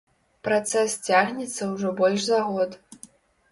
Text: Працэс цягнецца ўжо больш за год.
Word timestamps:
Працэс 0.47 0.95
цягнецца 1.11 1.69
ўжо 1.75 1.93
больш 2.01 2.27
за 2.33 2.43
год. 2.51 2.69